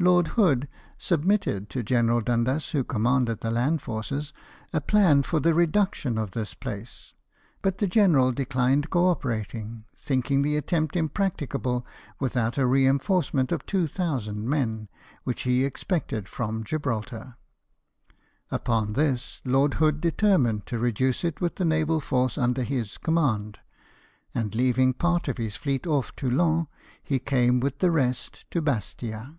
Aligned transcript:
Lord 0.00 0.28
Hood 0.36 0.68
submitted 0.98 1.70
to 1.70 1.82
General 1.82 2.20
Dundas, 2.20 2.72
who 2.72 2.84
commanded 2.84 3.40
the 3.40 3.50
land 3.50 3.80
forces, 3.80 4.34
a 4.70 4.82
plan 4.82 5.22
for 5.22 5.40
the 5.40 5.54
reduction 5.54 6.18
of 6.18 6.32
this 6.32 6.52
place; 6.52 7.14
the 7.62 7.86
general 7.86 8.30
de 8.30 8.44
clined 8.44 8.90
co 8.90 9.08
operating, 9.08 9.86
thinking 9.96 10.42
the 10.42 10.58
attempt 10.58 10.94
impractic 10.94 11.54
able 11.54 11.86
without 12.20 12.58
a 12.58 12.66
reinforcement 12.66 13.50
of 13.50 13.64
2,000 13.64 14.46
men, 14.46 14.90
which 15.22 15.44
he 15.44 15.64
expected 15.64 16.28
from 16.28 16.64
Gibraltar. 16.64 17.38
Upon 18.50 18.92
this 18.92 19.40
Lord 19.46 19.74
Hood 19.74 20.02
determined 20.02 20.66
to 20.66 20.76
reduce 20.78 21.24
it 21.24 21.40
with 21.40 21.54
the 21.56 21.64
naval 21.64 21.98
force 22.00 22.36
under 22.36 22.62
his 22.62 22.98
command; 22.98 23.58
and 24.34 24.54
leaving 24.54 24.92
part 24.92 25.28
of 25.28 25.38
his 25.38 25.56
fleet 25.56 25.86
off 25.86 26.14
Toulon, 26.14 26.66
he 27.02 27.18
came 27.18 27.58
with 27.58 27.78
the 27.78 27.92
rest 27.92 28.44
to 28.50 28.60
Bastia. 28.60 29.38